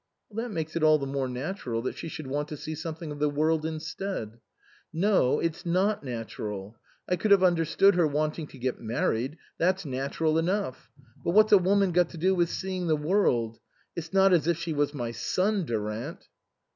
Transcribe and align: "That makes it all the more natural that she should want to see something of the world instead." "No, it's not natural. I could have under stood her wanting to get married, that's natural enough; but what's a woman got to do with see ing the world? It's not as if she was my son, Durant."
"That 0.31 0.49
makes 0.49 0.75
it 0.75 0.81
all 0.81 0.97
the 0.97 1.05
more 1.05 1.27
natural 1.27 1.83
that 1.83 1.95
she 1.95 2.07
should 2.07 2.25
want 2.25 2.47
to 2.47 2.57
see 2.57 2.73
something 2.73 3.11
of 3.11 3.19
the 3.19 3.29
world 3.29 3.67
instead." 3.67 4.39
"No, 4.91 5.39
it's 5.39 5.63
not 5.63 6.03
natural. 6.03 6.75
I 7.07 7.15
could 7.15 7.29
have 7.29 7.43
under 7.43 7.65
stood 7.65 7.93
her 7.93 8.07
wanting 8.07 8.47
to 8.47 8.57
get 8.57 8.81
married, 8.81 9.37
that's 9.59 9.85
natural 9.85 10.39
enough; 10.39 10.89
but 11.23 11.35
what's 11.35 11.51
a 11.51 11.59
woman 11.59 11.91
got 11.91 12.09
to 12.09 12.17
do 12.17 12.33
with 12.33 12.49
see 12.49 12.77
ing 12.77 12.87
the 12.87 12.95
world? 12.97 13.59
It's 13.95 14.11
not 14.11 14.33
as 14.33 14.47
if 14.47 14.57
she 14.57 14.73
was 14.73 14.91
my 14.95 15.11
son, 15.11 15.65
Durant." 15.65 16.27